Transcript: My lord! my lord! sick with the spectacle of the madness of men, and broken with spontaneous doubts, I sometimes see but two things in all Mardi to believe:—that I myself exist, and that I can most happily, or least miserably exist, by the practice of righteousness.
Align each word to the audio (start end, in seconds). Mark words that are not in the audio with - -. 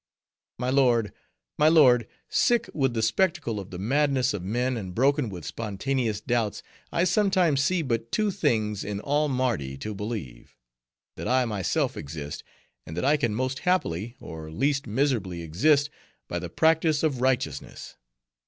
My 0.57 0.71
lord! 0.71 1.13
my 1.59 1.67
lord! 1.67 2.07
sick 2.27 2.67
with 2.73 2.95
the 2.95 3.03
spectacle 3.03 3.59
of 3.59 3.69
the 3.69 3.77
madness 3.77 4.33
of 4.33 4.41
men, 4.41 4.75
and 4.75 4.95
broken 4.95 5.29
with 5.29 5.45
spontaneous 5.45 6.19
doubts, 6.19 6.63
I 6.91 7.03
sometimes 7.03 7.61
see 7.63 7.83
but 7.83 8.11
two 8.11 8.31
things 8.31 8.83
in 8.83 8.99
all 8.99 9.29
Mardi 9.29 9.77
to 9.77 9.93
believe:—that 9.93 11.27
I 11.27 11.45
myself 11.45 11.95
exist, 11.95 12.43
and 12.87 12.97
that 12.97 13.05
I 13.05 13.15
can 13.15 13.35
most 13.35 13.59
happily, 13.59 14.15
or 14.19 14.49
least 14.49 14.87
miserably 14.87 15.43
exist, 15.43 15.91
by 16.27 16.39
the 16.39 16.49
practice 16.49 17.03
of 17.03 17.21
righteousness. 17.21 17.95